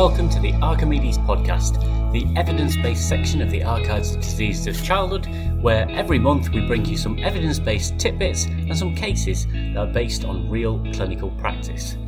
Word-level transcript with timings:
welcome 0.00 0.30
to 0.30 0.40
the 0.40 0.54
Archimedes 0.62 1.18
podcast, 1.18 1.74
the 2.10 2.26
evidence 2.34 2.74
based 2.74 3.06
section 3.06 3.42
of 3.42 3.50
the 3.50 3.62
Archives 3.62 4.14
of 4.14 4.22
Diseases 4.22 4.66
of 4.66 4.82
Childhood, 4.82 5.26
where 5.60 5.86
every 5.90 6.18
month 6.18 6.48
we 6.54 6.66
bring 6.66 6.86
you 6.86 6.96
some 6.96 7.18
evidence 7.18 7.58
based 7.58 7.98
tidbits 7.98 8.46
and 8.46 8.78
some 8.78 8.94
cases 8.94 9.46
that 9.46 9.76
are 9.76 9.86
based 9.86 10.24
on 10.24 10.48
real 10.48 10.82
clinical 10.94 11.28
practice. 11.32 11.98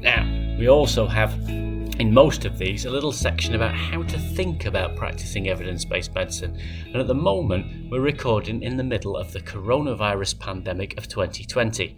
Now, 0.00 0.24
we 0.58 0.68
also 0.68 1.06
have 1.06 1.32
in 1.48 2.12
most 2.12 2.44
of 2.44 2.58
these 2.58 2.86
a 2.86 2.90
little 2.90 3.12
section 3.12 3.54
about 3.54 3.76
how 3.76 4.02
to 4.02 4.18
think 4.18 4.64
about 4.64 4.96
practicing 4.96 5.48
evidence 5.48 5.84
based 5.84 6.12
medicine, 6.12 6.58
and 6.86 6.96
at 6.96 7.06
the 7.06 7.14
moment 7.14 7.88
we're 7.88 8.00
recording 8.00 8.64
in 8.64 8.76
the 8.76 8.82
middle 8.82 9.16
of 9.16 9.30
the 9.30 9.40
coronavirus 9.40 10.40
pandemic 10.40 10.98
of 10.98 11.06
2020. 11.06 11.96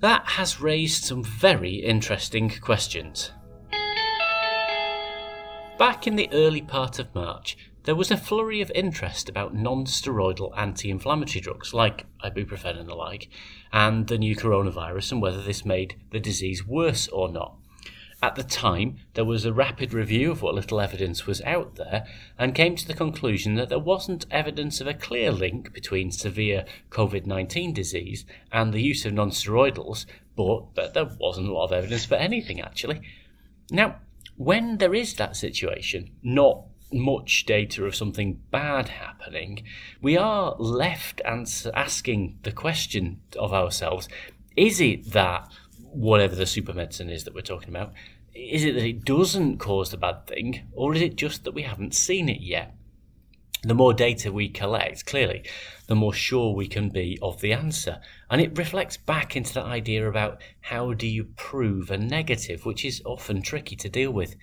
That 0.00 0.26
has 0.26 0.60
raised 0.60 1.04
some 1.04 1.22
very 1.22 1.74
interesting 1.74 2.50
questions. 2.50 3.30
Back 5.80 6.06
in 6.06 6.16
the 6.16 6.28
early 6.30 6.60
part 6.60 6.98
of 6.98 7.14
March, 7.14 7.56
there 7.84 7.94
was 7.94 8.10
a 8.10 8.18
flurry 8.18 8.60
of 8.60 8.70
interest 8.74 9.30
about 9.30 9.54
non 9.54 9.86
steroidal 9.86 10.52
anti 10.54 10.90
inflammatory 10.90 11.40
drugs 11.40 11.72
like 11.72 12.04
ibuprofen 12.22 12.78
and 12.78 12.86
the 12.86 12.94
like, 12.94 13.30
and 13.72 14.06
the 14.06 14.18
new 14.18 14.36
coronavirus 14.36 15.12
and 15.12 15.22
whether 15.22 15.40
this 15.40 15.64
made 15.64 15.94
the 16.10 16.20
disease 16.20 16.66
worse 16.66 17.08
or 17.08 17.32
not. 17.32 17.56
At 18.22 18.34
the 18.34 18.42
time, 18.42 18.98
there 19.14 19.24
was 19.24 19.46
a 19.46 19.54
rapid 19.54 19.94
review 19.94 20.30
of 20.30 20.42
what 20.42 20.54
little 20.54 20.82
evidence 20.82 21.26
was 21.26 21.40
out 21.40 21.76
there 21.76 22.06
and 22.38 22.54
came 22.54 22.76
to 22.76 22.86
the 22.86 22.92
conclusion 22.92 23.54
that 23.54 23.70
there 23.70 23.78
wasn't 23.78 24.26
evidence 24.30 24.82
of 24.82 24.86
a 24.86 24.92
clear 24.92 25.32
link 25.32 25.72
between 25.72 26.10
severe 26.10 26.66
COVID 26.90 27.24
19 27.24 27.72
disease 27.72 28.26
and 28.52 28.74
the 28.74 28.82
use 28.82 29.06
of 29.06 29.14
non 29.14 29.30
steroidals, 29.30 30.04
but, 30.36 30.74
but 30.74 30.92
there 30.92 31.08
wasn't 31.18 31.48
a 31.48 31.52
lot 31.54 31.64
of 31.64 31.72
evidence 31.72 32.04
for 32.04 32.16
anything 32.16 32.60
actually. 32.60 33.00
Now, 33.70 33.96
when 34.40 34.78
there 34.78 34.94
is 34.94 35.12
that 35.16 35.36
situation, 35.36 36.10
not 36.22 36.62
much 36.90 37.44
data 37.44 37.84
of 37.84 37.94
something 37.94 38.40
bad 38.50 38.88
happening, 38.88 39.62
we 40.00 40.16
are 40.16 40.56
left 40.58 41.20
ans- 41.26 41.66
asking 41.74 42.38
the 42.42 42.50
question 42.50 43.20
of 43.38 43.52
ourselves 43.52 44.08
is 44.56 44.80
it 44.80 45.12
that 45.12 45.46
whatever 45.92 46.34
the 46.34 46.46
super 46.46 46.72
medicine 46.72 47.10
is 47.10 47.24
that 47.24 47.34
we're 47.34 47.42
talking 47.42 47.68
about, 47.68 47.92
is 48.34 48.64
it 48.64 48.72
that 48.76 48.86
it 48.86 49.04
doesn't 49.04 49.58
cause 49.58 49.90
the 49.90 49.98
bad 49.98 50.26
thing, 50.26 50.62
or 50.72 50.94
is 50.94 51.02
it 51.02 51.16
just 51.16 51.44
that 51.44 51.52
we 51.52 51.62
haven't 51.62 51.94
seen 51.94 52.26
it 52.30 52.40
yet? 52.40 52.74
The 53.62 53.74
more 53.74 53.92
data 53.92 54.32
we 54.32 54.48
collect, 54.48 55.04
clearly, 55.04 55.44
the 55.86 55.94
more 55.94 56.14
sure 56.14 56.54
we 56.54 56.66
can 56.66 56.88
be 56.88 57.18
of 57.20 57.40
the 57.40 57.52
answer. 57.52 58.00
And 58.30 58.40
it 58.40 58.56
reflects 58.56 58.96
back 58.96 59.36
into 59.36 59.54
that 59.54 59.66
idea 59.66 60.08
about 60.08 60.40
how 60.60 60.94
do 60.94 61.06
you 61.06 61.24
prove 61.36 61.90
a 61.90 61.98
negative, 61.98 62.64
which 62.64 62.84
is 62.84 63.02
often 63.04 63.42
tricky 63.42 63.76
to 63.76 63.88
deal 63.88 64.10
with. 64.10 64.34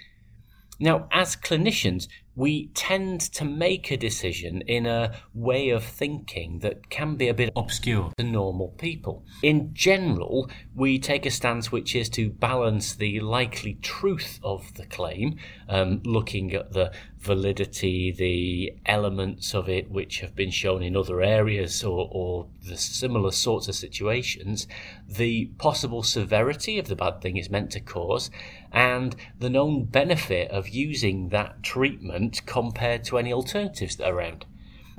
Now, 0.80 1.08
as 1.12 1.36
clinicians, 1.36 2.08
we 2.38 2.68
tend 2.76 3.20
to 3.20 3.44
make 3.44 3.90
a 3.90 3.98
decision 3.98 4.62
in 4.62 4.86
a 4.86 5.12
way 5.34 5.70
of 5.72 5.84
thinking 5.84 6.60
that 6.60 6.88
can 6.92 7.16
be 7.16 7.28
a 7.28 7.34
bit 7.34 7.52
obscure 7.56 8.12
to 8.16 8.24
normal 8.24 8.70
people. 8.78 9.26
In 9.42 9.74
general, 9.74 10.48
we 10.76 11.00
take 11.00 11.26
a 11.26 11.32
stance 11.32 11.72
which 11.72 11.96
is 11.96 12.10
to 12.10 12.30
balance 12.30 12.94
the 12.94 13.20
likely 13.22 13.74
truth 13.82 14.40
of 14.44 14.72
the 14.76 14.86
claim, 14.86 15.38
um, 15.68 16.00
looking 16.06 16.54
at 16.54 16.74
the 16.74 16.92
validity, 17.18 18.12
the 18.12 18.78
elements 18.86 19.56
of 19.56 19.68
it 19.68 19.90
which 19.90 20.20
have 20.20 20.36
been 20.36 20.52
shown 20.52 20.84
in 20.84 20.96
other 20.96 21.22
areas 21.22 21.84
or, 21.84 22.08
or 22.12 22.48
the 22.68 22.78
similar 22.78 23.32
sorts 23.32 23.68
of 23.68 23.74
situations, 23.74 24.68
the 25.08 25.46
possible 25.58 26.04
severity 26.04 26.78
of 26.78 26.88
the 26.88 26.96
bad 26.96 27.20
thing 27.20 27.36
it's 27.36 27.50
meant 27.50 27.72
to 27.72 27.80
cause, 27.80 28.30
and 28.72 29.16
the 29.40 29.50
known 29.50 29.86
benefit 29.86 30.52
of 30.52 30.70
using 30.70 31.30
that 31.30 31.64
treatment 31.64 32.27
compared 32.45 33.04
to 33.05 33.17
any 33.17 33.33
alternatives 33.33 33.95
that 33.98 34.08
are 34.08 34.15
around. 34.15 34.45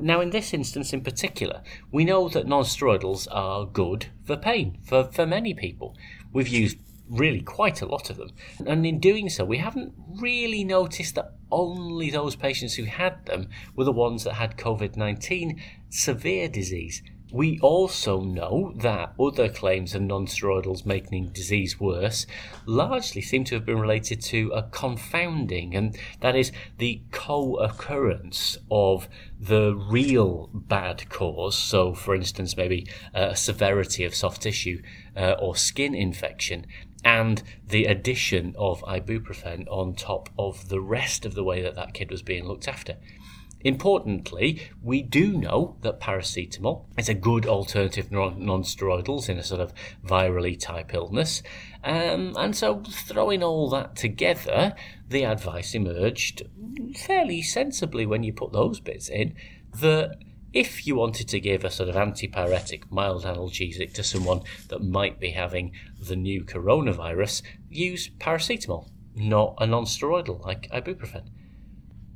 Now, 0.01 0.21
in 0.21 0.31
this 0.31 0.55
instance 0.55 0.93
in 0.93 1.01
particular, 1.01 1.63
we 1.91 2.05
know 2.05 2.29
that 2.29 2.47
non 2.47 2.63
steroidals 2.63 3.27
are 3.33 3.67
good 3.67 4.07
for 4.25 4.37
pain 4.37 4.79
for, 4.85 5.05
for 5.05 5.27
many 5.27 5.55
people. 5.55 5.97
We've 6.33 6.49
used 6.49 6.79
really 7.09 7.41
quite 7.41 7.83
a 7.83 7.87
lot 7.87 8.11
of 8.11 8.17
them. 8.17 8.31
And 8.67 8.87
in 8.87 9.01
doing 9.01 9.29
so, 9.29 9.45
we 9.45 9.59
haven't 9.59 9.95
really 10.21 10.63
noticed 10.63 11.15
that 11.15 11.33
only 11.51 12.11
those 12.11 12.37
patients 12.37 12.75
who 12.75 12.85
had 12.85 13.25
them 13.27 13.49
were 13.75 13.85
the 13.85 13.93
ones 13.93 14.25
that 14.25 14.35
had 14.35 14.57
COVID 14.57 14.97
19 14.97 15.61
severe 15.89 16.49
disease. 16.49 17.03
We 17.31 17.59
also 17.61 18.23
know 18.23 18.73
that 18.77 19.13
other 19.21 19.51
claims 19.51 19.95
of 19.95 20.01
non-steroidals 20.03 20.87
making 20.87 21.29
disease 21.29 21.79
worse 21.79 22.27
largely 22.65 23.21
seem 23.21 23.45
to 23.45 23.55
have 23.57 23.67
been 23.67 23.79
related 23.79 24.23
to 24.23 24.51
a 24.55 24.63
confounding, 24.63 25.75
and 25.75 25.97
that 26.21 26.35
is 26.35 26.53
the 26.79 27.03
co-occurrence 27.11 28.57
of 28.71 29.09
the 29.39 29.75
real 29.75 30.49
bad 30.55 31.11
cause. 31.11 31.57
So, 31.59 31.93
for 31.93 32.15
instance, 32.15 32.57
maybe 32.57 32.87
a 33.13 33.37
severity 33.37 34.05
of 34.05 34.15
soft 34.15 34.43
tissue 34.43 34.81
uh, 35.15 35.33
or 35.39 35.55
skin 35.55 35.95
infection, 35.95 36.65
and 37.05 37.43
the 37.67 37.85
addition 37.85 38.55
of 38.57 38.81
ibuprofen 38.83 39.67
on 39.69 39.95
top 39.95 40.31
of 40.39 40.71
the 40.71 40.81
rest 40.81 41.27
of 41.27 41.35
the 41.35 41.45
way 41.45 41.61
that 41.61 41.75
that 41.75 41.93
kid 41.93 42.11
was 42.11 42.23
being 42.23 42.47
looked 42.47 42.69
after. 42.69 42.97
Importantly, 43.63 44.71
we 44.83 45.03
do 45.03 45.33
know 45.33 45.77
that 45.81 46.01
paracetamol 46.01 46.85
is 46.97 47.09
a 47.09 47.15
good 47.15 47.45
alternative 47.45 48.13
non 48.13 48.63
steroidals 48.63 49.29
in 49.29 49.39
a 49.39 49.43
sort 49.43 49.61
of 49.61 49.73
virally 50.05 50.59
type 50.59 50.95
illness. 50.95 51.43
Um, 51.83 52.35
and 52.37 52.55
so, 52.55 52.83
throwing 52.89 53.43
all 53.43 53.69
that 53.71 53.97
together, 53.97 54.75
the 55.09 55.25
advice 55.25 55.75
emerged 55.75 56.43
fairly 56.97 57.43
sensibly 57.43 58.07
when 58.07 58.23
you 58.23 58.33
put 58.33 58.53
those 58.53 58.79
bits 58.79 59.09
in 59.09 59.35
that 59.81 60.17
if 60.53 60.87
you 60.87 60.95
wanted 60.97 61.29
to 61.29 61.41
give 61.41 61.65
a 61.65 61.71
sort 61.71 61.89
of 61.89 61.95
antipyretic, 61.95 62.91
mild 62.91 63.25
analgesic 63.25 63.93
to 63.95 64.03
someone 64.03 64.43
that 64.69 64.83
might 64.83 65.21
be 65.21 65.31
having 65.31 65.73
the 66.01 66.17
new 66.17 66.43
coronavirus, 66.45 67.43
use 67.69 68.09
paracetamol, 68.19 68.89
not 69.15 69.55
a 69.59 69.67
non 69.67 69.85
steroidal 69.85 70.45
like 70.45 70.71
ibuprofen. 70.71 71.29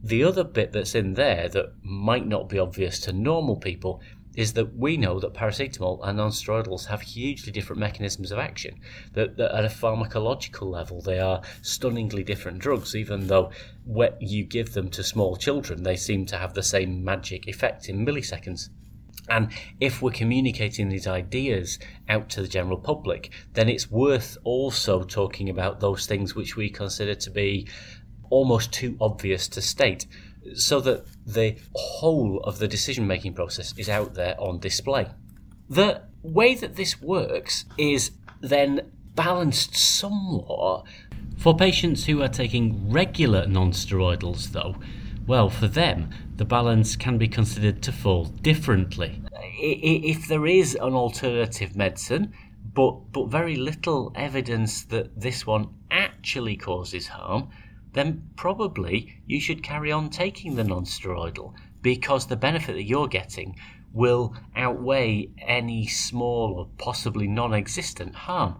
The 0.02 0.24
other 0.24 0.44
bit 0.44 0.72
that's 0.72 0.94
in 0.94 1.14
there 1.14 1.48
that 1.50 1.74
might 1.82 2.26
not 2.26 2.48
be 2.48 2.58
obvious 2.58 2.98
to 3.00 3.12
normal 3.12 3.56
people 3.56 4.00
is 4.34 4.54
that 4.54 4.76
we 4.76 4.96
know 4.96 5.20
that 5.20 5.34
paracetamol 5.34 6.00
and 6.02 6.16
non-steroidals 6.16 6.86
have 6.86 7.02
hugely 7.02 7.52
different 7.52 7.80
mechanisms 7.80 8.32
of 8.32 8.38
action. 8.38 8.80
That, 9.12 9.36
that, 9.36 9.54
at 9.54 9.64
a 9.64 9.68
pharmacological 9.68 10.70
level, 10.70 11.02
they 11.02 11.18
are 11.18 11.42
stunningly 11.60 12.24
different 12.24 12.58
drugs, 12.58 12.96
even 12.96 13.26
though 13.26 13.50
when 13.84 14.12
you 14.20 14.44
give 14.44 14.72
them 14.72 14.88
to 14.90 15.04
small 15.04 15.36
children, 15.36 15.82
they 15.82 15.96
seem 15.96 16.26
to 16.26 16.38
have 16.38 16.54
the 16.54 16.62
same 16.62 17.04
magic 17.04 17.46
effect 17.46 17.88
in 17.88 18.06
milliseconds. 18.06 18.70
And 19.28 19.52
if 19.78 20.02
we're 20.02 20.10
communicating 20.10 20.88
these 20.88 21.06
ideas 21.06 21.78
out 22.08 22.28
to 22.30 22.42
the 22.42 22.48
general 22.48 22.78
public, 22.78 23.30
then 23.52 23.68
it's 23.68 23.90
worth 23.90 24.36
also 24.42 25.04
talking 25.04 25.48
about 25.48 25.78
those 25.78 26.06
things 26.06 26.34
which 26.34 26.56
we 26.56 26.70
consider 26.70 27.14
to 27.14 27.30
be 27.30 27.68
almost 28.32 28.72
too 28.72 28.96
obvious 29.00 29.46
to 29.46 29.60
state 29.60 30.06
so 30.54 30.80
that 30.80 31.04
the 31.26 31.56
whole 31.74 32.40
of 32.44 32.58
the 32.58 32.66
decision 32.66 33.06
making 33.06 33.34
process 33.34 33.74
is 33.76 33.88
out 33.88 34.14
there 34.14 34.34
on 34.40 34.58
display. 34.58 35.06
The 35.68 36.02
way 36.22 36.54
that 36.54 36.76
this 36.76 37.00
works 37.00 37.64
is 37.78 38.12
then 38.40 38.90
balanced 39.14 39.76
somewhat 39.76 40.84
for 41.36 41.56
patients 41.56 42.06
who 42.06 42.22
are 42.22 42.28
taking 42.28 42.90
regular 42.90 43.46
non 43.46 43.72
steroidals, 43.72 44.52
though. 44.52 44.76
Well, 45.26 45.50
for 45.50 45.68
them, 45.68 46.10
the 46.36 46.44
balance 46.44 46.96
can 46.96 47.18
be 47.18 47.28
considered 47.28 47.82
to 47.82 47.92
fall 47.92 48.24
differently. 48.24 49.22
If 49.60 50.26
there 50.26 50.46
is 50.46 50.74
an 50.74 50.94
alternative 50.94 51.76
medicine, 51.76 52.32
but, 52.74 53.12
but 53.12 53.28
very 53.28 53.56
little 53.56 54.12
evidence 54.14 54.84
that 54.84 55.20
this 55.20 55.46
one 55.46 55.68
actually 55.90 56.56
causes 56.56 57.06
harm, 57.08 57.50
then 57.92 58.30
probably 58.36 59.20
you 59.26 59.40
should 59.40 59.62
carry 59.62 59.92
on 59.92 60.08
taking 60.08 60.54
the 60.54 60.64
non-steroidal 60.64 61.54
because 61.82 62.26
the 62.26 62.36
benefit 62.36 62.74
that 62.74 62.84
you're 62.84 63.08
getting 63.08 63.56
will 63.92 64.34
outweigh 64.56 65.28
any 65.38 65.86
small 65.86 66.54
or 66.54 66.68
possibly 66.78 67.26
non-existent 67.26 68.14
harm. 68.14 68.58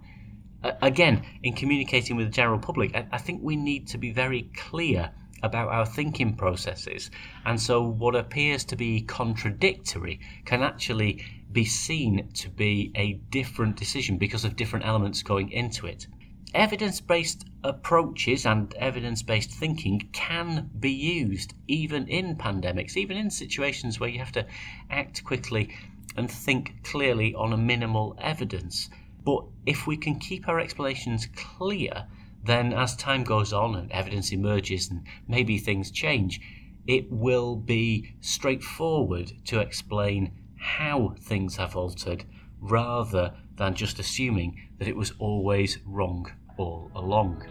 Uh, 0.62 0.72
again, 0.82 1.24
in 1.42 1.54
communicating 1.54 2.16
with 2.16 2.26
the 2.26 2.32
general 2.32 2.58
public, 2.58 2.94
I, 2.94 3.06
I 3.12 3.18
think 3.18 3.42
we 3.42 3.56
need 3.56 3.88
to 3.88 3.98
be 3.98 4.12
very 4.12 4.50
clear 4.54 5.10
about 5.42 5.68
our 5.68 5.86
thinking 5.86 6.36
processes. 6.36 7.10
And 7.44 7.60
so, 7.60 7.82
what 7.82 8.14
appears 8.14 8.64
to 8.66 8.76
be 8.76 9.00
contradictory 9.00 10.20
can 10.44 10.62
actually 10.62 11.24
be 11.50 11.64
seen 11.64 12.28
to 12.34 12.48
be 12.48 12.92
a 12.94 13.14
different 13.30 13.76
decision 13.76 14.18
because 14.18 14.44
of 14.44 14.56
different 14.56 14.86
elements 14.86 15.22
going 15.22 15.50
into 15.50 15.86
it 15.86 16.06
evidence 16.54 17.00
based 17.00 17.46
approaches 17.64 18.44
and 18.44 18.74
evidence 18.74 19.22
based 19.22 19.50
thinking 19.50 20.08
can 20.12 20.68
be 20.78 20.90
used 20.90 21.54
even 21.66 22.06
in 22.08 22.36
pandemics, 22.36 22.96
even 22.96 23.16
in 23.16 23.30
situations 23.30 23.98
where 23.98 24.10
you 24.10 24.18
have 24.18 24.32
to 24.32 24.46
act 24.90 25.24
quickly 25.24 25.74
and 26.16 26.30
think 26.30 26.74
clearly 26.84 27.34
on 27.34 27.52
a 27.52 27.56
minimal 27.56 28.14
evidence. 28.20 28.90
But 29.24 29.44
if 29.64 29.86
we 29.86 29.96
can 29.96 30.18
keep 30.18 30.46
our 30.46 30.60
explanations 30.60 31.26
clear, 31.34 32.06
then 32.44 32.72
as 32.72 32.96
time 32.96 33.24
goes 33.24 33.52
on 33.52 33.74
and 33.74 33.90
evidence 33.90 34.32
emerges 34.32 34.90
and 34.90 35.06
maybe 35.26 35.58
things 35.58 35.90
change, 35.90 36.40
it 36.86 37.10
will 37.10 37.56
be 37.56 38.14
straightforward 38.20 39.32
to 39.46 39.60
explain 39.60 40.32
how 40.58 41.14
things 41.20 41.56
have 41.56 41.76
altered 41.76 42.24
rather 42.60 43.34
than 43.56 43.74
just 43.74 43.98
assuming 43.98 44.68
that 44.78 44.88
it 44.88 44.96
was 44.96 45.12
always 45.18 45.78
wrong 45.86 46.30
all 46.56 46.90
along. 46.94 47.44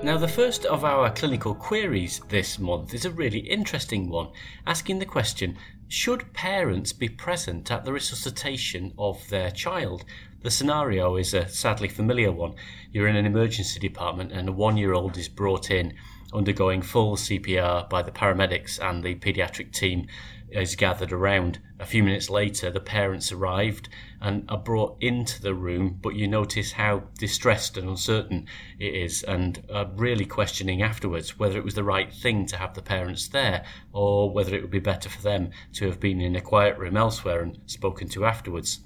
Now, 0.00 0.16
the 0.16 0.28
first 0.28 0.64
of 0.64 0.84
our 0.84 1.10
clinical 1.10 1.56
queries 1.56 2.20
this 2.28 2.58
month 2.58 2.94
is 2.94 3.04
a 3.04 3.10
really 3.10 3.40
interesting 3.40 4.08
one, 4.08 4.28
asking 4.64 5.00
the 5.00 5.04
question 5.04 5.58
Should 5.88 6.32
parents 6.32 6.92
be 6.92 7.08
present 7.08 7.70
at 7.72 7.84
the 7.84 7.92
resuscitation 7.92 8.94
of 8.96 9.28
their 9.28 9.50
child? 9.50 10.04
The 10.42 10.52
scenario 10.52 11.16
is 11.16 11.34
a 11.34 11.48
sadly 11.48 11.88
familiar 11.88 12.30
one. 12.30 12.54
You're 12.92 13.08
in 13.08 13.16
an 13.16 13.26
emergency 13.26 13.80
department 13.80 14.30
and 14.30 14.48
a 14.48 14.52
one 14.52 14.76
year 14.76 14.92
old 14.92 15.18
is 15.18 15.28
brought 15.28 15.68
in 15.68 15.94
undergoing 16.32 16.82
full 16.82 17.16
CPR 17.16 17.90
by 17.90 18.02
the 18.02 18.12
paramedics 18.12 18.78
and 18.78 19.02
the 19.02 19.16
paediatric 19.16 19.72
team 19.72 20.06
is 20.50 20.76
gathered 20.76 21.12
around. 21.12 21.58
A 21.78 21.86
few 21.86 22.02
minutes 22.02 22.28
later, 22.30 22.70
the 22.70 22.80
parents 22.80 23.30
arrived 23.30 23.88
and 24.20 24.44
are 24.48 24.58
brought 24.58 24.96
into 25.00 25.40
the 25.40 25.54
room, 25.54 25.98
but 26.02 26.14
you 26.14 26.26
notice 26.26 26.72
how 26.72 27.04
distressed 27.18 27.76
and 27.76 27.88
uncertain 27.88 28.46
it 28.78 28.94
is, 28.94 29.22
and 29.22 29.64
are 29.72 29.90
really 29.94 30.24
questioning 30.24 30.82
afterwards 30.82 31.38
whether 31.38 31.58
it 31.58 31.64
was 31.64 31.74
the 31.74 31.84
right 31.84 32.12
thing 32.12 32.46
to 32.46 32.56
have 32.56 32.74
the 32.74 32.82
parents 32.82 33.28
there 33.28 33.64
or 33.92 34.30
whether 34.30 34.54
it 34.54 34.62
would 34.62 34.70
be 34.70 34.78
better 34.78 35.08
for 35.08 35.22
them 35.22 35.50
to 35.74 35.86
have 35.86 36.00
been 36.00 36.20
in 36.20 36.34
a 36.34 36.40
quiet 36.40 36.78
room 36.78 36.96
elsewhere 36.96 37.42
and 37.42 37.58
spoken 37.66 38.08
to 38.08 38.24
afterwards. 38.24 38.80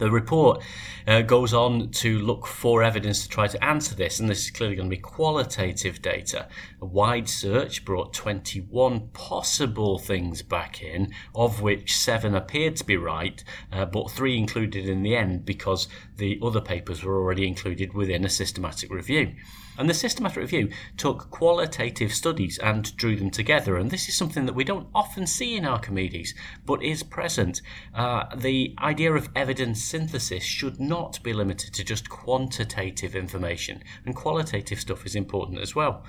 The 0.00 0.10
report 0.10 0.62
uh, 1.06 1.20
goes 1.20 1.52
on 1.52 1.90
to 1.90 2.18
look 2.18 2.46
for 2.46 2.82
evidence 2.82 3.22
to 3.22 3.28
try 3.28 3.48
to 3.48 3.62
answer 3.62 3.94
this, 3.94 4.18
and 4.18 4.30
this 4.30 4.46
is 4.46 4.50
clearly 4.50 4.74
going 4.74 4.88
to 4.88 4.96
be 4.96 5.02
qualitative 5.02 6.00
data. 6.00 6.48
A 6.80 6.86
wide 6.86 7.28
search 7.28 7.84
brought 7.84 8.14
21 8.14 9.08
possible 9.08 9.98
things 9.98 10.40
back 10.40 10.82
in, 10.82 11.12
of 11.34 11.60
which 11.60 11.94
seven 11.94 12.34
appeared 12.34 12.76
to 12.76 12.84
be 12.84 12.96
right, 12.96 13.44
uh, 13.70 13.84
but 13.84 14.10
three 14.10 14.38
included 14.38 14.88
in 14.88 15.02
the 15.02 15.14
end 15.14 15.44
because 15.44 15.86
the 16.16 16.40
other 16.42 16.62
papers 16.62 17.04
were 17.04 17.18
already 17.20 17.46
included 17.46 17.92
within 17.92 18.24
a 18.24 18.30
systematic 18.30 18.90
review. 18.90 19.34
And 19.80 19.88
the 19.88 19.94
systematic 19.94 20.36
review 20.36 20.68
took 20.98 21.30
qualitative 21.30 22.12
studies 22.12 22.58
and 22.58 22.94
drew 22.98 23.16
them 23.16 23.30
together. 23.30 23.76
And 23.76 23.90
this 23.90 24.10
is 24.10 24.14
something 24.14 24.44
that 24.44 24.54
we 24.54 24.62
don't 24.62 24.88
often 24.94 25.26
see 25.26 25.56
in 25.56 25.64
Archimedes, 25.64 26.34
but 26.66 26.82
is 26.82 27.02
present. 27.02 27.62
Uh, 27.94 28.24
the 28.36 28.74
idea 28.78 29.14
of 29.14 29.30
evidence 29.34 29.82
synthesis 29.82 30.44
should 30.44 30.78
not 30.78 31.22
be 31.22 31.32
limited 31.32 31.72
to 31.72 31.82
just 31.82 32.10
quantitative 32.10 33.16
information, 33.16 33.82
and 34.04 34.14
qualitative 34.14 34.78
stuff 34.78 35.06
is 35.06 35.16
important 35.16 35.58
as 35.58 35.74
well. 35.74 36.04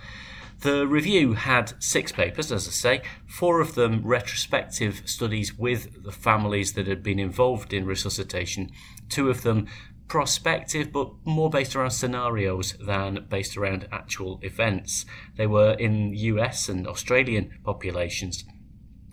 The 0.60 0.86
review 0.86 1.34
had 1.34 1.82
six 1.82 2.12
papers, 2.12 2.52
as 2.52 2.68
I 2.68 2.72
say, 2.72 3.02
four 3.26 3.62
of 3.62 3.76
them 3.76 4.02
retrospective 4.04 5.02
studies 5.06 5.58
with 5.58 6.04
the 6.04 6.12
families 6.12 6.74
that 6.74 6.88
had 6.88 7.02
been 7.02 7.20
involved 7.20 7.72
in 7.74 7.86
resuscitation, 7.86 8.70
two 9.10 9.30
of 9.30 9.44
them 9.44 9.68
prospective, 10.12 10.92
but 10.92 11.10
more 11.24 11.50
based 11.50 11.74
around 11.74 11.92
scenarios 11.92 12.74
than 12.86 13.26
based 13.30 13.56
around 13.56 13.88
actual 13.94 14.42
events. 14.44 15.06
They 15.38 15.48
were 15.48 15.72
in 15.72 16.14
US 16.14 16.68
and 16.68 16.86
Australian 16.86 17.50
populations. 17.64 18.44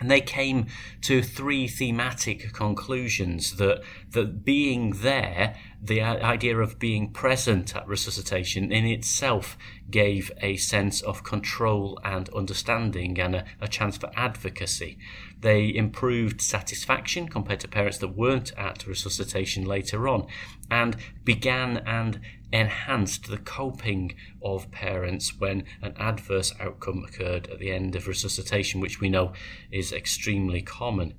And 0.00 0.10
they 0.10 0.20
came 0.20 0.66
to 1.02 1.22
three 1.22 1.68
thematic 1.68 2.52
conclusions 2.52 3.58
that, 3.58 3.80
that 4.10 4.44
being 4.44 4.90
there, 4.90 5.54
the 5.80 6.02
idea 6.02 6.58
of 6.58 6.80
being 6.80 7.12
present 7.12 7.76
at 7.76 7.86
resuscitation 7.86 8.72
in 8.72 8.84
itself 8.84 9.56
gave 9.90 10.32
a 10.42 10.56
sense 10.56 11.00
of 11.00 11.22
control 11.22 12.00
and 12.02 12.28
understanding 12.30 13.20
and 13.20 13.36
a, 13.36 13.44
a 13.60 13.68
chance 13.68 13.96
for 13.96 14.10
advocacy. 14.16 14.98
They 15.40 15.72
improved 15.72 16.40
satisfaction 16.40 17.28
compared 17.28 17.60
to 17.60 17.68
parents 17.68 17.98
that 17.98 18.16
weren't 18.16 18.52
at 18.56 18.86
resuscitation 18.86 19.64
later 19.64 20.08
on 20.08 20.26
and 20.70 20.96
began 21.24 21.78
and 21.78 22.20
enhanced 22.52 23.28
the 23.28 23.38
coping 23.38 24.14
of 24.42 24.70
parents 24.70 25.38
when 25.38 25.64
an 25.82 25.94
adverse 25.98 26.52
outcome 26.58 27.04
occurred 27.04 27.48
at 27.48 27.58
the 27.58 27.70
end 27.70 27.94
of 27.94 28.08
resuscitation, 28.08 28.80
which 28.80 29.00
we 29.00 29.08
know 29.08 29.32
is 29.70 29.92
extremely 29.92 30.62
common. 30.62 31.14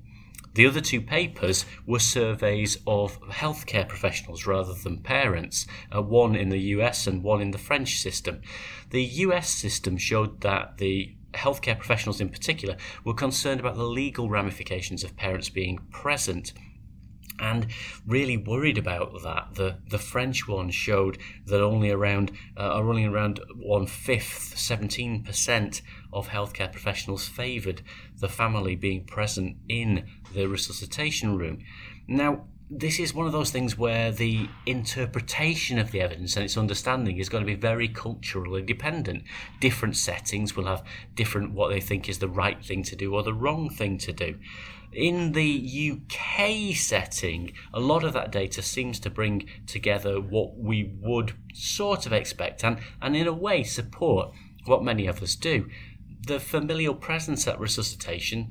The 0.54 0.66
other 0.66 0.80
two 0.80 1.00
papers 1.00 1.64
were 1.86 2.00
surveys 2.00 2.76
of 2.84 3.20
healthcare 3.22 3.88
professionals 3.88 4.46
rather 4.46 4.74
than 4.74 4.98
parents, 4.98 5.66
uh, 5.94 6.02
one 6.02 6.34
in 6.34 6.48
the 6.48 6.58
US 6.74 7.06
and 7.06 7.22
one 7.22 7.40
in 7.40 7.52
the 7.52 7.58
French 7.58 7.98
system. 7.98 8.40
The 8.90 9.04
US 9.04 9.48
system 9.48 9.96
showed 9.96 10.40
that 10.40 10.78
the 10.78 11.14
healthcare 11.32 11.78
professionals 11.78 12.20
in 12.20 12.28
particular 12.28 12.76
were 13.04 13.14
concerned 13.14 13.60
about 13.60 13.76
the 13.76 13.84
legal 13.84 14.28
ramifications 14.28 15.04
of 15.04 15.16
parents 15.16 15.48
being 15.48 15.78
present 15.90 16.52
and 17.38 17.66
really 18.06 18.36
worried 18.36 18.76
about 18.76 19.22
that. 19.22 19.54
The 19.54 19.78
the 19.88 19.98
French 19.98 20.46
one 20.46 20.70
showed 20.70 21.18
that 21.46 21.62
only 21.62 21.90
around 21.90 22.32
uh, 22.56 22.74
only 22.74 23.06
around 23.06 23.40
one 23.56 23.86
fifth, 23.86 24.58
seventeen 24.58 25.22
percent 25.22 25.80
of 26.12 26.28
healthcare 26.28 26.70
professionals 26.70 27.28
favoured 27.28 27.82
the 28.18 28.28
family 28.28 28.76
being 28.76 29.04
present 29.04 29.56
in 29.68 30.06
the 30.34 30.46
resuscitation 30.46 31.38
room. 31.38 31.58
Now, 32.06 32.46
this 32.70 33.00
is 33.00 33.12
one 33.12 33.26
of 33.26 33.32
those 33.32 33.50
things 33.50 33.76
where 33.76 34.12
the 34.12 34.48
interpretation 34.64 35.76
of 35.76 35.90
the 35.90 36.00
evidence 36.00 36.36
and 36.36 36.44
its 36.44 36.56
understanding 36.56 37.18
is 37.18 37.28
going 37.28 37.42
to 37.42 37.46
be 37.46 37.60
very 37.60 37.88
culturally 37.88 38.62
dependent. 38.62 39.24
Different 39.58 39.96
settings 39.96 40.54
will 40.54 40.66
have 40.66 40.84
different 41.16 41.52
what 41.52 41.70
they 41.70 41.80
think 41.80 42.08
is 42.08 42.20
the 42.20 42.28
right 42.28 42.64
thing 42.64 42.84
to 42.84 42.94
do 42.94 43.12
or 43.12 43.24
the 43.24 43.34
wrong 43.34 43.70
thing 43.70 43.98
to 43.98 44.12
do. 44.12 44.38
In 44.92 45.32
the 45.32 45.92
UK 45.92 46.76
setting, 46.76 47.52
a 47.74 47.80
lot 47.80 48.04
of 48.04 48.12
that 48.12 48.30
data 48.30 48.62
seems 48.62 49.00
to 49.00 49.10
bring 49.10 49.48
together 49.66 50.20
what 50.20 50.56
we 50.56 50.92
would 51.00 51.32
sort 51.52 52.06
of 52.06 52.12
expect 52.12 52.62
and, 52.62 52.78
and 53.02 53.16
in 53.16 53.26
a 53.26 53.32
way 53.32 53.64
support 53.64 54.32
what 54.66 54.84
many 54.84 55.08
of 55.08 55.22
us 55.24 55.34
do. 55.34 55.68
The 56.24 56.38
familial 56.38 56.94
presence 56.94 57.48
at 57.48 57.58
resuscitation 57.58 58.50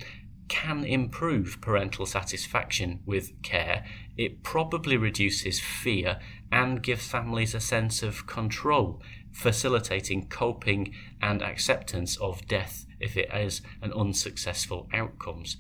can 0.50 0.84
improve 0.84 1.62
parental 1.62 2.06
satisfaction 2.06 3.00
with 3.06 3.42
care. 3.42 3.86
It 4.18 4.44
probably 4.44 4.98
reduces 4.98 5.60
fear 5.60 6.20
and 6.51 6.84
gives 6.84 7.08
families 7.08 7.56
a 7.56 7.60
sense 7.62 8.03
of 8.03 8.27
control, 8.27 9.01
facilitating 9.32 10.27
coping 10.27 10.94
and 11.22 11.41
acceptance 11.41 12.18
of 12.18 12.48
death 12.48 12.86
if 13.00 13.15
it 13.15 13.29
is 13.34 13.62
an 13.82 13.94
unsuccessful 13.94 14.89
outcomes. 14.91 15.56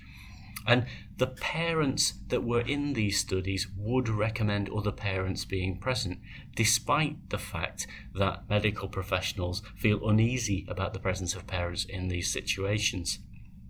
And 0.67 0.85
the 1.17 1.27
parents 1.27 2.13
that 2.27 2.43
were 2.43 2.61
in 2.61 2.93
these 2.93 3.19
studies 3.19 3.67
would 3.77 4.09
recommend 4.09 4.69
other 4.69 4.91
parents 4.91 5.45
being 5.45 5.79
present, 5.79 6.19
despite 6.55 7.29
the 7.29 7.37
fact 7.37 7.87
that 8.13 8.49
medical 8.49 8.87
professionals 8.87 9.61
feel 9.77 10.07
uneasy 10.07 10.65
about 10.67 10.93
the 10.93 10.99
presence 10.99 11.33
of 11.33 11.47
parents 11.47 11.85
in 11.85 12.09
these 12.09 12.31
situations. 12.31 13.19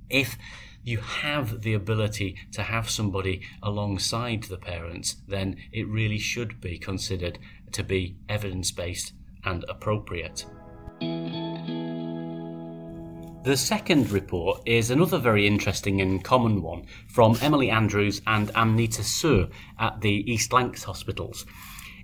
If 0.10 0.38
you 0.90 0.98
have 0.98 1.62
the 1.62 1.76
ability 1.76 2.36
to 2.52 2.64
have 2.64 2.90
somebody 2.90 3.42
alongside 3.62 4.44
the 4.44 4.58
parents, 4.58 5.18
then 5.28 5.56
it 5.72 5.88
really 5.88 6.18
should 6.18 6.60
be 6.60 6.80
considered 6.80 7.38
to 7.72 7.84
be 7.84 8.16
evidence 8.28 8.72
based 8.72 9.14
and 9.46 9.64
appropriate. 9.70 10.46
The 13.44 13.56
second 13.56 14.10
report 14.10 14.62
is 14.66 14.90
another 14.90 15.20
very 15.20 15.46
interesting 15.46 16.02
and 16.02 16.24
common 16.24 16.62
one 16.62 16.88
from 17.08 17.38
Emily 17.42 17.70
Andrews 17.70 18.22
and 18.26 18.50
Amnita 18.50 19.04
Sur 19.04 19.48
at 19.78 20.02
the 20.02 20.30
East 20.32 20.52
Lancs 20.52 20.84
hospitals. 20.84 21.46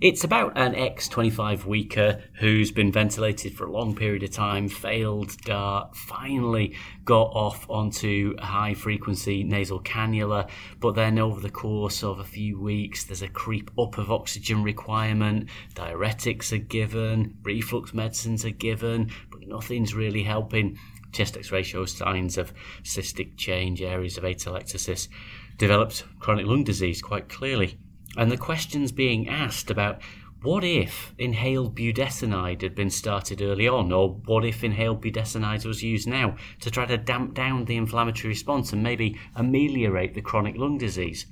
It's 0.02 0.26
about 0.26 0.58
an 0.58 0.76
ex 0.76 1.08
25 1.08 1.66
weeker 1.66 2.22
who's 2.34 2.70
been 2.70 2.92
ventilated 2.92 3.56
for 3.56 3.66
a 3.66 3.72
long 3.72 3.96
period 3.96 4.24
of 4.24 4.32
time, 4.32 4.68
failed 4.68 5.38
DART, 5.44 5.96
finally 5.96 6.76
got 7.06 7.32
off 7.34 7.66
onto 7.70 8.36
high 8.38 8.74
frequency 8.74 9.46
nasal 9.46 9.80
cannula, 9.80 10.50
but 10.82 10.96
then 10.96 11.18
over 11.18 11.40
the 11.40 11.50
course 11.50 12.04
of 12.04 12.20
a 12.20 12.26
few 12.26 12.60
weeks, 12.60 13.06
there's 13.06 13.22
a 13.22 13.30
creep 13.30 13.72
up 13.80 13.98
of 13.98 14.12
oxygen 14.12 14.64
requirement, 14.64 15.48
diuretics 15.76 16.52
are 16.52 16.58
given, 16.58 17.38
reflux 17.44 17.94
medicines 17.94 18.44
are 18.44 18.50
given, 18.50 19.10
but 19.32 19.48
nothing's 19.48 19.96
really 19.96 20.24
helping. 20.24 20.78
Chest 21.14 21.38
x 21.38 21.54
ray 21.54 21.64
shows 21.64 21.96
signs 21.96 22.38
of 22.38 22.52
cystic 22.84 23.38
change, 23.38 23.82
areas 23.82 24.18
of 24.18 24.26
atelectasis, 24.26 25.08
developed 25.58 26.04
chronic 26.20 26.46
lung 26.46 26.66
disease 26.66 27.02
quite 27.02 27.30
clearly. 27.30 27.80
And 28.18 28.32
the 28.32 28.38
questions 28.38 28.92
being 28.92 29.28
asked 29.28 29.70
about 29.70 30.02
what 30.42 30.64
if 30.64 31.16
inhaled 31.18 31.76
budesonide 31.76 32.62
had 32.62 32.76
been 32.76 32.92
started 32.92 33.42
early 33.42 33.68
on, 33.68 33.92
or 33.92 34.10
what 34.26 34.46
if 34.46 34.64
inhaled 34.64 35.02
budesonide 35.02 35.66
was 35.66 35.82
used 35.82 36.08
now 36.08 36.36
to 36.60 36.70
try 36.70 36.86
to 36.86 36.98
damp 36.98 37.34
down 37.34 37.66
the 37.66 37.78
inflammatory 37.78 38.30
response 38.30 38.72
and 38.72 38.84
maybe 38.84 39.20
ameliorate 39.36 40.14
the 40.14 40.22
chronic 40.22 40.56
lung 40.56 40.78
disease? 40.78 41.26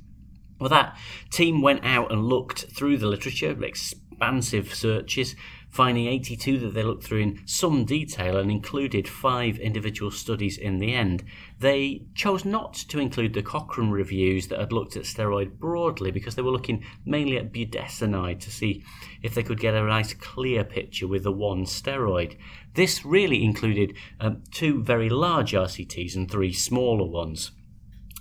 Well, 0.60 0.70
that 0.70 0.98
team 1.30 1.62
went 1.62 1.86
out 1.86 2.12
and 2.12 2.26
looked 2.26 2.66
through 2.76 2.98
the 2.98 3.08
literature, 3.08 3.64
expansive 3.64 4.74
searches, 4.74 5.36
finding 5.74 6.06
82 6.06 6.60
that 6.60 6.76
they 6.76 6.84
looked 6.84 7.04
through 7.04 7.22
in 7.22 7.42
some 7.48 7.84
detail 7.84 8.38
and 8.38 8.52
included 8.52 9.08
five 9.08 9.58
individual 9.58 10.12
studies 10.12 10.56
in 10.56 10.78
the 10.78 10.94
end. 10.94 11.24
They 11.60 12.04
chose 12.14 12.46
not 12.46 12.76
to 12.90 13.00
include 13.00 13.34
the 13.34 13.42
Cochrane 13.42 13.90
reviews 13.90 14.48
that 14.50 14.60
had 14.60 14.72
looked 14.72 14.96
at 14.96 15.06
steroid 15.06 15.58
broadly 15.58 16.12
because 16.12 16.36
they 16.36 16.44
were 16.44 16.52
looking 16.52 16.86
mainly 17.06 17.38
at 17.38 17.52
budesonide 17.52 18.40
to 18.42 18.52
see 18.52 18.84
if 19.24 19.34
they 19.34 19.42
could 19.42 19.60
get 19.60 19.74
a 19.74 19.82
nice 19.82 20.14
clear 20.14 20.64
picture 20.64 21.08
with 21.08 21.24
the 21.24 21.32
one 21.32 21.66
steroid. 21.66 22.38
This 22.76 23.04
really 23.04 23.44
included 23.44 23.96
um, 24.20 24.44
two 24.52 24.84
very 24.84 25.10
large 25.10 25.54
RCTs 25.54 26.16
and 26.16 26.30
three 26.30 26.54
smaller 26.54 27.10
ones 27.10 27.50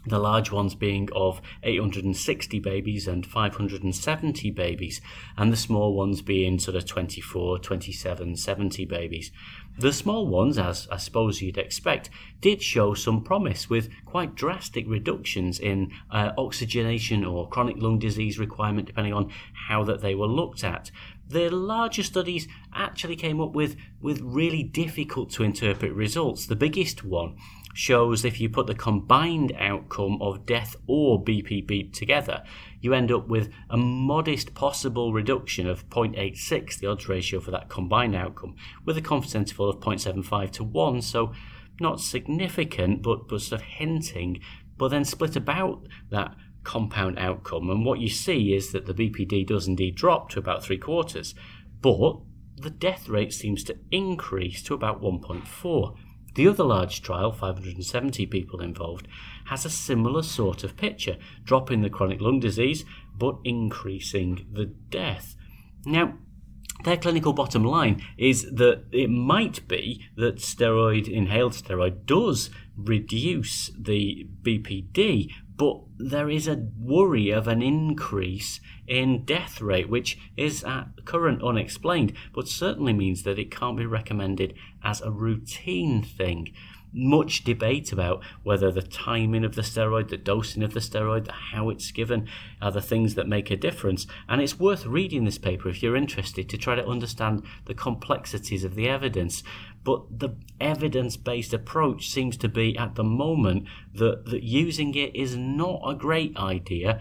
the 0.06 0.18
large 0.18 0.50
ones 0.50 0.74
being 0.74 1.08
of 1.14 1.40
860 1.62 2.58
babies 2.58 3.06
and 3.06 3.26
570 3.26 4.50
babies, 4.50 5.00
and 5.36 5.52
the 5.52 5.56
small 5.56 5.94
ones 5.94 6.22
being 6.22 6.58
sort 6.58 6.76
of 6.76 6.86
24, 6.86 7.58
27, 7.58 8.36
70 8.36 8.84
babies. 8.84 9.30
The 9.78 9.92
small 9.92 10.26
ones, 10.26 10.58
as 10.58 10.86
I 10.90 10.98
suppose 10.98 11.40
you'd 11.40 11.56
expect, 11.56 12.10
did 12.40 12.62
show 12.62 12.92
some 12.92 13.22
promise 13.22 13.70
with 13.70 13.88
quite 14.04 14.34
drastic 14.34 14.84
reductions 14.86 15.58
in 15.58 15.92
uh, 16.10 16.32
oxygenation 16.36 17.24
or 17.24 17.48
chronic 17.48 17.76
lung 17.78 17.98
disease 17.98 18.38
requirement, 18.38 18.86
depending 18.86 19.14
on 19.14 19.32
how 19.68 19.82
that 19.84 20.02
they 20.02 20.14
were 20.14 20.26
looked 20.26 20.62
at. 20.62 20.90
The 21.26 21.48
larger 21.48 22.02
studies 22.02 22.46
actually 22.74 23.16
came 23.16 23.40
up 23.40 23.52
with, 23.52 23.76
with 24.02 24.20
really 24.20 24.62
difficult 24.62 25.30
to 25.30 25.42
interpret 25.42 25.94
results. 25.94 26.44
The 26.44 26.56
biggest 26.56 27.02
one 27.02 27.36
shows 27.72 28.24
if 28.24 28.40
you 28.40 28.48
put 28.48 28.66
the 28.66 28.74
combined 28.74 29.52
outcome 29.58 30.20
of 30.20 30.46
death 30.46 30.76
or 30.86 31.22
BPD 31.22 31.92
together, 31.92 32.42
you 32.80 32.94
end 32.94 33.12
up 33.12 33.28
with 33.28 33.48
a 33.70 33.76
modest 33.76 34.54
possible 34.54 35.12
reduction 35.12 35.68
of 35.68 35.88
0.86, 35.88 36.78
the 36.78 36.86
odds 36.86 37.08
ratio 37.08 37.40
for 37.40 37.50
that 37.50 37.68
combined 37.68 38.14
outcome, 38.14 38.54
with 38.84 38.96
a 38.96 39.02
confidence 39.02 39.34
interval 39.34 39.70
of 39.70 39.80
0.75 39.80 40.50
to 40.50 40.64
1, 40.64 41.02
so 41.02 41.32
not 41.80 42.00
significant, 42.00 43.02
but, 43.02 43.28
but 43.28 43.40
sort 43.40 43.60
of 43.60 43.66
hinting, 43.66 44.40
but 44.76 44.88
then 44.88 45.04
split 45.04 45.36
about 45.36 45.86
that 46.10 46.34
compound 46.64 47.18
outcome. 47.18 47.70
And 47.70 47.84
what 47.84 48.00
you 48.00 48.08
see 48.08 48.54
is 48.54 48.72
that 48.72 48.86
the 48.86 48.94
BPD 48.94 49.46
does 49.46 49.66
indeed 49.66 49.96
drop 49.96 50.30
to 50.30 50.38
about 50.38 50.64
three 50.64 50.78
quarters, 50.78 51.34
but 51.80 52.20
the 52.56 52.70
death 52.70 53.08
rate 53.08 53.32
seems 53.32 53.64
to 53.64 53.78
increase 53.90 54.62
to 54.64 54.74
about 54.74 55.02
1.4. 55.02 55.96
The 56.34 56.48
other 56.48 56.64
large 56.64 57.02
trial, 57.02 57.32
570 57.32 58.26
people 58.26 58.60
involved, 58.60 59.06
has 59.46 59.64
a 59.64 59.70
similar 59.70 60.22
sort 60.22 60.64
of 60.64 60.76
picture, 60.76 61.18
dropping 61.44 61.82
the 61.82 61.90
chronic 61.90 62.20
lung 62.20 62.40
disease 62.40 62.84
but 63.14 63.36
increasing 63.44 64.46
the 64.50 64.66
death. 64.66 65.36
Now, 65.84 66.14
their 66.84 66.96
clinical 66.96 67.32
bottom 67.32 67.64
line 67.64 68.02
is 68.16 68.42
that 68.50 68.84
it 68.90 69.08
might 69.08 69.66
be 69.68 70.04
that 70.16 70.36
steroid, 70.36 71.08
inhaled 71.08 71.52
steroid, 71.52 72.06
does 72.06 72.50
reduce 72.76 73.70
the 73.78 74.26
BPD, 74.42 75.30
but 75.62 75.80
there 75.96 76.28
is 76.28 76.48
a 76.48 76.66
worry 76.76 77.30
of 77.30 77.46
an 77.46 77.62
increase 77.62 78.58
in 78.88 79.24
death 79.24 79.60
rate, 79.60 79.88
which 79.88 80.18
is 80.36 80.64
at 80.64 80.88
current 81.04 81.40
unexplained, 81.40 82.12
but 82.34 82.48
certainly 82.48 82.92
means 82.92 83.22
that 83.22 83.38
it 83.38 83.52
can't 83.52 83.76
be 83.76 83.86
recommended 83.86 84.54
as 84.82 85.00
a 85.00 85.12
routine 85.12 86.02
thing 86.02 86.52
much 86.92 87.44
debate 87.44 87.92
about 87.92 88.22
whether 88.42 88.70
the 88.70 88.82
timing 88.82 89.44
of 89.44 89.54
the 89.54 89.62
steroid, 89.62 90.08
the 90.08 90.16
dosing 90.16 90.62
of 90.62 90.74
the 90.74 90.80
steroid, 90.80 91.28
how 91.30 91.70
it's 91.70 91.90
given 91.90 92.28
are 92.60 92.70
the 92.70 92.82
things 92.82 93.14
that 93.14 93.26
make 93.26 93.50
a 93.50 93.56
difference. 93.56 94.06
And 94.28 94.40
it's 94.42 94.58
worth 94.58 94.84
reading 94.84 95.24
this 95.24 95.38
paper 95.38 95.68
if 95.68 95.82
you're 95.82 95.96
interested 95.96 96.48
to 96.48 96.58
try 96.58 96.74
to 96.74 96.86
understand 96.86 97.44
the 97.64 97.74
complexities 97.74 98.64
of 98.64 98.74
the 98.74 98.88
evidence. 98.88 99.42
But 99.84 100.20
the 100.20 100.36
evidence 100.60 101.16
based 101.16 101.52
approach 101.52 102.08
seems 102.08 102.36
to 102.38 102.48
be 102.48 102.76
at 102.78 102.94
the 102.94 103.04
moment 103.04 103.66
that, 103.94 104.26
that 104.26 104.42
using 104.42 104.94
it 104.94 105.14
is 105.14 105.36
not 105.36 105.80
a 105.86 105.94
great 105.94 106.36
idea, 106.36 107.00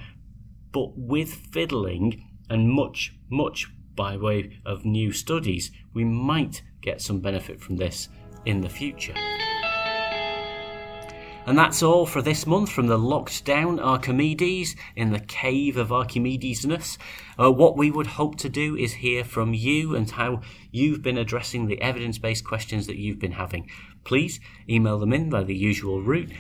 but 0.71 0.97
with 0.97 1.33
fiddling 1.33 2.27
and 2.49 2.69
much, 2.69 3.13
much 3.29 3.67
by 3.95 4.17
way 4.17 4.59
of 4.65 4.85
new 4.85 5.11
studies, 5.11 5.71
we 5.93 6.03
might 6.03 6.63
get 6.81 7.01
some 7.01 7.19
benefit 7.19 7.61
from 7.61 7.77
this 7.77 8.09
in 8.45 8.61
the 8.61 8.69
future. 8.69 9.13
And 11.47 11.57
that's 11.57 11.81
all 11.81 12.05
for 12.05 12.21
this 12.21 12.45
month 12.45 12.71
from 12.71 12.87
the 12.87 12.97
locked 12.97 13.45
down 13.45 13.79
Archimedes 13.79 14.75
in 14.95 15.11
the 15.11 15.19
cave 15.19 15.75
of 15.75 15.89
Archimedesness. 15.89 16.97
Uh, 17.39 17.51
what 17.51 17.75
we 17.75 17.89
would 17.89 18.07
hope 18.07 18.37
to 18.37 18.49
do 18.49 18.77
is 18.77 18.93
hear 18.93 19.23
from 19.23 19.53
you 19.53 19.95
and 19.95 20.09
how 20.09 20.41
you've 20.71 21.01
been 21.01 21.17
addressing 21.17 21.65
the 21.65 21.81
evidence 21.81 22.19
based 22.19 22.45
questions 22.45 22.85
that 22.87 22.97
you've 22.97 23.19
been 23.19 23.31
having. 23.31 23.69
Please 24.03 24.39
email 24.69 24.99
them 24.99 25.13
in 25.13 25.29
by 25.29 25.43
the 25.43 25.55
usual 25.55 26.01
route. 26.01 26.31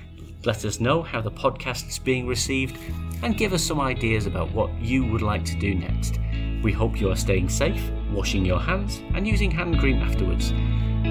Let 0.45 0.65
us 0.65 0.79
know 0.79 1.01
how 1.01 1.21
the 1.21 1.31
podcast's 1.31 1.99
being 1.99 2.27
received 2.27 2.77
and 3.23 3.37
give 3.37 3.53
us 3.53 3.63
some 3.63 3.79
ideas 3.79 4.25
about 4.25 4.51
what 4.51 4.71
you 4.79 5.05
would 5.05 5.21
like 5.21 5.45
to 5.45 5.55
do 5.55 5.75
next. 5.75 6.19
We 6.63 6.71
hope 6.71 6.99
you 6.99 7.09
are 7.11 7.15
staying 7.15 7.49
safe, 7.49 7.91
washing 8.11 8.45
your 8.45 8.59
hands, 8.59 9.01
and 9.15 9.27
using 9.27 9.49
hand 9.49 9.79
cream 9.79 9.97
afterwards. 9.97 10.51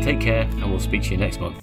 Take 0.04 0.20
care, 0.20 0.42
and 0.42 0.70
we'll 0.70 0.78
speak 0.78 1.02
to 1.04 1.11
you 1.11 1.16
next 1.16 1.40
month. 1.40 1.59